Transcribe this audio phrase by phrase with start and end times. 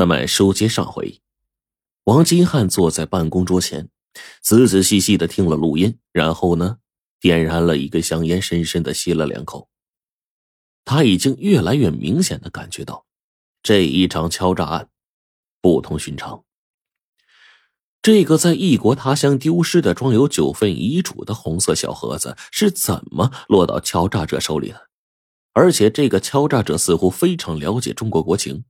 [0.00, 1.20] 咱们书接上回，
[2.04, 3.90] 王金汉坐在办公桌前，
[4.40, 6.78] 仔仔细细的听了录音，然后呢，
[7.20, 9.68] 点燃了一根香烟，深深的吸了两口。
[10.86, 13.04] 他已经越来越明显的感觉到，
[13.62, 14.88] 这一场敲诈案
[15.60, 16.44] 不同寻常。
[18.00, 24.88] 这个在异国他乡丢失的装有九份遗嘱的红色小盒子是怎么落到敲诈者手里的？
[25.52, 28.64] 而且这个敲诈者似乎非常了解中国国情。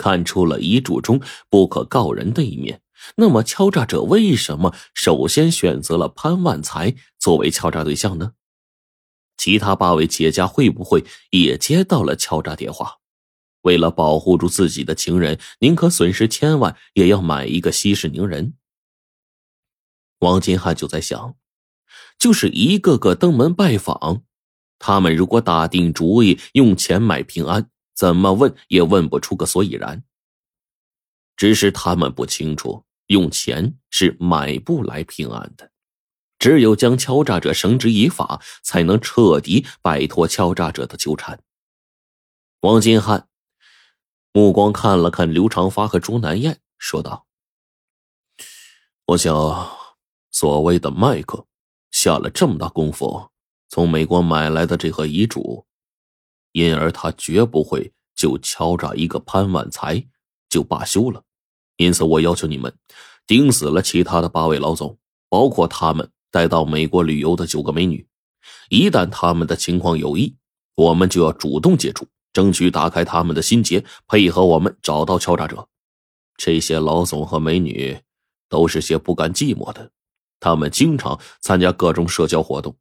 [0.00, 1.20] 看出了遗嘱中
[1.50, 2.80] 不可告人的一面，
[3.16, 8.32] 那么敲诈者为什么首先选择了潘万才作为敲诈对象呢？
[9.36, 12.96] 其他八位企业家会不会也接到了敲诈电话？
[13.60, 18.54] 为了保护住自己的情人，宁可损失千万也要买一个息事宁人？
[20.20, 21.34] 王金汉就在想，
[22.18, 24.22] 就是一个个登门拜访，
[24.78, 27.68] 他们如果打定主意用钱买平安。
[28.00, 30.02] 怎么问也问不出个所以然。
[31.36, 35.70] 只是他们不清楚，用钱是买不来平安的，
[36.38, 41.42] 只有将敲诈者绳之以法，才能彻底摆脱敲诈者的纠缠。
[42.60, 43.28] 王金汉
[44.32, 47.26] 目光看了看刘长发和朱南燕，说道
[49.08, 49.76] ：“我想，
[50.30, 51.46] 所谓的麦克
[51.90, 53.28] 下了这么大功夫，
[53.68, 55.66] 从美国买来的这盒遗嘱。”
[56.52, 60.04] 因而他绝不会就敲诈一个潘万才
[60.48, 61.22] 就罢休了，
[61.76, 62.72] 因此我要求你们
[63.26, 64.98] 盯死了其他的八位老总，
[65.28, 68.06] 包括他们带到美国旅游的九个美女。
[68.68, 70.34] 一旦他们的情况有异，
[70.74, 75.68] 我们就要主动接触，争取打开他们的心结，配合我们找到敲诈者。
[76.36, 78.00] 这些老总和美女
[78.48, 79.90] 都是些不甘寂寞的，
[80.40, 82.76] 他们经常参加各种社交活动，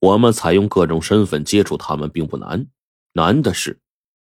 [0.00, 2.66] 我们采用各种身份接触他们并不难。
[3.12, 3.80] 难的是，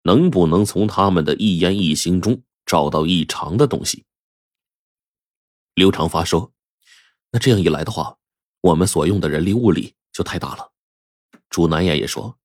[0.03, 4.05] 能不能从他们的一言一行中找到异常的东西？
[5.73, 6.51] 刘长发说
[7.31, 8.17] ：“那这样一来的话，
[8.61, 10.71] 我们所用的人力物力就太大了。”
[11.49, 12.37] 朱南燕也说：“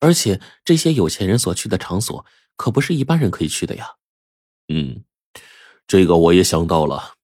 [0.00, 2.24] 而且这些有钱人所去的场所，
[2.56, 3.96] 可不是一般人可以去的呀。”
[4.68, 5.04] 嗯，
[5.86, 7.14] 这个我也想到了，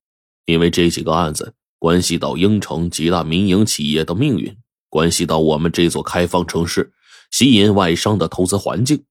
[0.45, 4.57] 因为这几个案子关系到英城几大民营企业的命运，
[4.89, 6.93] 关系到我们这座开放城市。
[7.31, 9.05] 吸引外商的投资环境，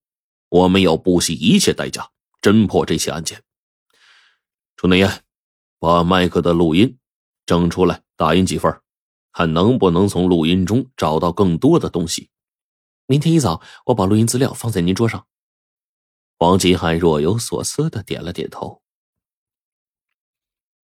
[0.50, 3.44] 我们要不惜一切代价侦破这起案件。
[4.75, 5.24] 楚南燕，
[5.80, 6.97] 把麦克的录音
[7.46, 8.81] 整出来，打印几份，
[9.31, 12.30] 看能不能从录音中找到更多的东西。
[13.07, 15.25] 明天一早，我把录音资料放在您桌上。
[16.38, 18.81] 王金汉若有所思的点了点头。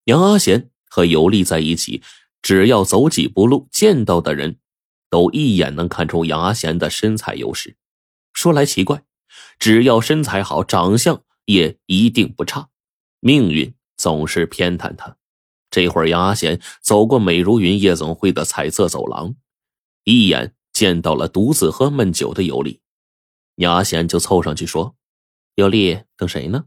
[0.06, 2.04] 杨阿贤和尤丽在一起，
[2.42, 4.60] 只要走几步路，见到的人。
[5.16, 7.78] 都一眼能看出杨阿贤的身材优势。
[8.34, 9.06] 说来奇怪，
[9.58, 12.68] 只要身材好，长相也一定不差。
[13.22, 15.16] 命运总是偏袒他。
[15.72, 19.38] 这会儿，杨阿贤走过美如云夜总会的彩色走廊，
[20.04, 22.82] 一眼见到了独自喝闷酒的尤丽。
[23.56, 24.98] 杨阿贤就凑上去说
[25.56, 26.66] ：“尤丽，等谁呢？”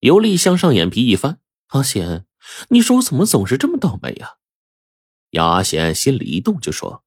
[0.00, 1.38] 尤丽向上眼皮一翻
[1.68, 2.26] ：“阿贤，
[2.68, 4.34] 你说我怎么总是这么倒霉呀？”
[5.32, 7.03] 杨阿贤心里一动，就说。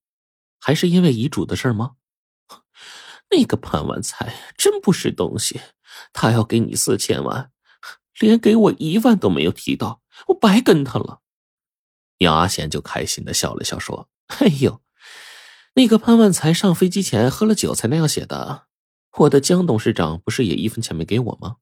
[0.60, 1.92] 还是因为遗嘱的事吗？
[3.30, 5.60] 那个潘万才真不是东西，
[6.14, 7.52] 他要给你四千万，
[8.20, 11.22] 连给我一万都没有提到，我白跟他了。
[12.20, 14.10] 杨阿贤就开心的笑了笑，说
[14.40, 14.82] ：“哎呦，
[15.76, 18.68] 那个潘万才上飞机前喝了酒才那样写的。
[19.18, 21.58] 我的江董事长不是也一分钱没给我吗？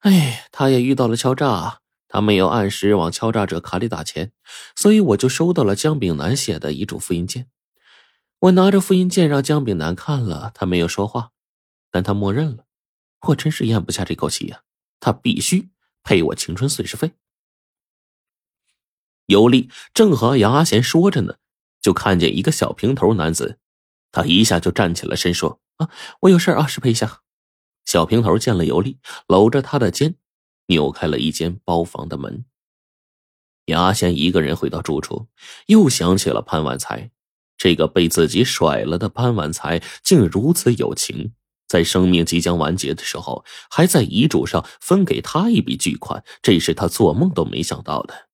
[0.00, 4.32] 哎，他也遇到了敲诈。”他没有按时往敲诈者卡里打钱，
[4.76, 7.48] 所以我就收到了江炳南写的遗嘱复印件。
[8.40, 11.32] 我拿着复印件让姜炳南看了，他没有说话，
[11.90, 12.66] 但他默认了。
[13.28, 14.62] 我真是咽不下这口气呀！
[15.00, 15.70] 他必须
[16.02, 17.12] 赔我青春损失费。
[19.26, 21.36] 尤丽正和杨阿贤说着呢，
[21.80, 23.58] 就看见一个小平头男子，
[24.12, 27.22] 他一下就站起了身，说：“啊，我有事啊，失陪一下。”
[27.84, 30.16] 小平头见了尤丽，搂着他的肩，
[30.66, 32.44] 扭开了一间包房的门。
[33.64, 35.28] 杨阿贤一个人回到住处，
[35.66, 37.10] 又想起了潘万才。
[37.56, 41.32] 这个被自己甩了的潘万才竟如此有情，
[41.66, 48.28] 在生命即将完结的时候，还在遗嘱上分给他一笔巨款，这是他做梦都没想到的。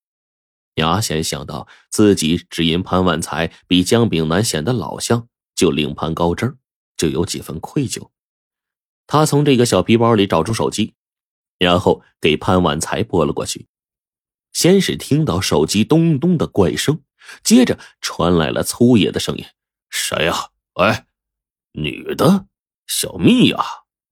[0.77, 6.57] 牙贤想到自己只因潘万才比江炳南显得老相，就另攀高枝，
[6.97, 8.09] 就有几分愧疚。
[9.07, 10.95] 他从这个小皮包里找出手机，
[11.59, 13.67] 然后给潘万才拨了过去。
[14.53, 17.01] 先是听到手机咚咚的怪声。
[17.43, 19.45] 接着传来了粗野的声音
[19.91, 20.49] ：“谁呀？
[20.75, 21.07] 哎，
[21.73, 22.47] 女的，
[22.87, 23.65] 小蜜呀，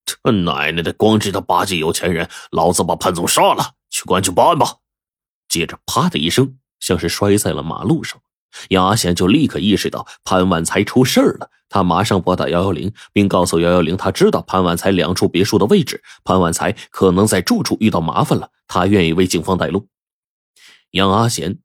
[0.04, 4.76] 他奶奶的，光知道巴结有钱人，老子把潘总杀了，去公安局报案吧！
[5.48, 8.20] 接着，啪的一声，像是摔在了马路上。
[8.70, 19.88] 杨阿贤就立刻意识到潘万才出事了，他马上拨打幺幺零，并告诉幺幺零，他知道潘万才两处别墅的位置，潘万才可能在住处遇到麻烦了，他愿意为警方带路。
[20.90, 21.60] 杨阿贤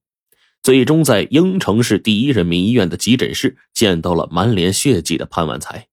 [0.65, 5.89] 最终在应城市第一人民医院的急诊室见到了满脸血迹的潘万才。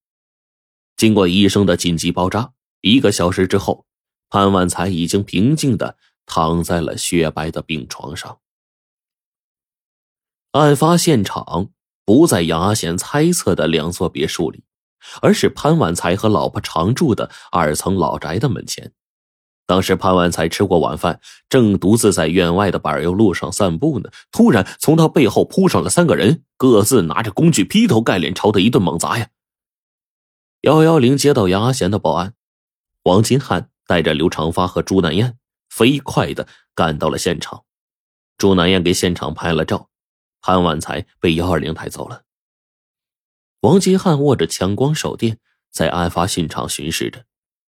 [0.96, 3.84] 经过医生的紧急包扎，一个小时之后，
[4.30, 8.38] 潘万才已经平静的躺在了雪白的病床上。
[10.52, 11.68] 案发现场
[12.06, 14.64] 不在杨阿贤猜测的两座别墅里，
[15.20, 18.94] 而是潘万才和老婆常住的二层老宅的门前。
[19.72, 24.10] 当时潘万才吃过晚饭，正独自在院外的柏油路上散步呢。
[24.30, 29.28] 突然，从他背后扑上了三个人，各自拿着工具，劈头盖脸朝他一顿猛砸呀！
[30.60, 32.34] 幺幺零接到杨阿贤的报案，
[33.04, 35.38] 王金汉带着刘长发和朱南燕
[35.70, 37.64] 飞快的赶到了现场。
[38.36, 39.88] 朱南燕给现场拍了照。
[40.42, 42.24] 潘万才被幺二零抬走了。
[43.60, 45.38] 王金汉握着强光手电，
[45.70, 47.24] 在案发现场巡视着。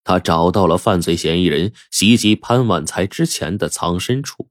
[0.08, 4.48] 他找到了犯罪嫌疑人袭击潘万才之前的藏身处，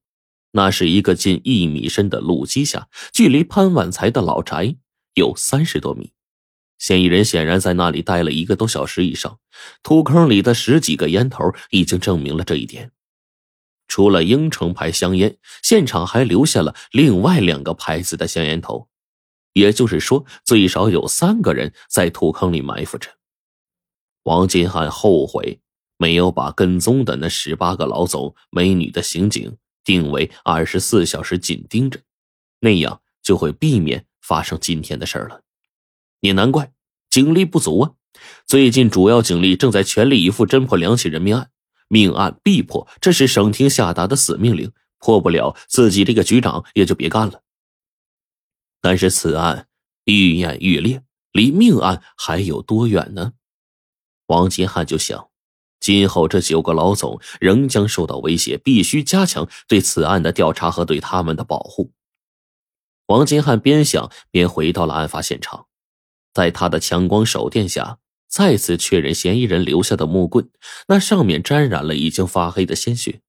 [0.50, 4.76] 那是一个近一米深的路基下，距离潘万才的老宅
[5.14, 6.12] 有三十多米。
[6.79, 9.38] 嫌疑人显然在那里待了一个多小时以上。
[9.82, 12.93] 土坑里的十几个烟头已经证明了这一点。
[13.88, 18.88] 除了英城牌香烟，现场还留下了另外两个牌子的香烟头，
[19.55, 23.16] 也就是说，最少有三个人在土坑里埋伏着。
[24.26, 25.61] 王金汉后悔
[25.96, 32.00] 没有把跟踪的那十八个老总、美女的刑警定为二十四小时紧盯着，
[32.58, 35.43] 那样就会避免发生今天的事了。
[36.19, 36.73] 也难怪
[37.08, 37.93] 警力不足啊！
[38.44, 41.50] 最近主要警力正在全力以赴侦破两起人命案。
[41.87, 47.43] 命案必破，这是省厅下达的死命令，破不了，自己这个局长也就别干了。
[48.81, 49.69] 但是此案
[50.05, 53.34] 愈演愈烈，离命案还有多远呢？
[54.26, 55.28] 王金汉就想，
[55.81, 61.93] 今后这九个老总仍将受到威胁，必须加强对此案的调查和对他们的保护。
[63.06, 65.67] 王金汉边想边回到了案发现场，
[66.34, 67.99] 在他的强光手电下。
[68.28, 70.50] 再次确认嫌疑人留下的木棍，
[70.88, 73.20] 那上面沾染了已经发黑的鲜血。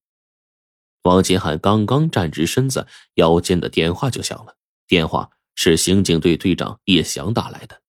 [1.04, 4.56] 王金汉刚刚站直身子，腰间的电话就响了。
[4.88, 7.80] 电话是刑警队队长叶翔打来的，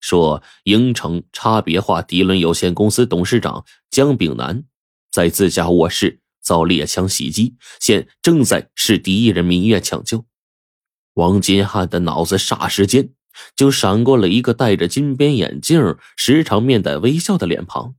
[0.00, 4.64] 说应城差别化涤纶有限公司董事长姜炳南
[5.10, 10.24] 在自家卧室遭猎枪袭击，现正在市第一人民医院抢救。
[11.14, 13.12] 王金汉的脑子霎时间。
[13.54, 17.94] 就闪过了一个戴着金边眼镜、时常面带微笑的脸庞，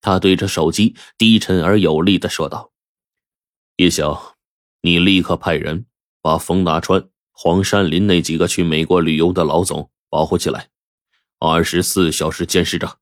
[0.00, 2.72] 他对着手机低沉而有力的说道
[3.78, 4.34] ：“叶晓，
[4.82, 5.86] 你立刻派人
[6.20, 10.68] 把冯大川、黄山林那几个去美国旅游的老总保护起来，
[11.38, 12.98] 二十四小时监视着。”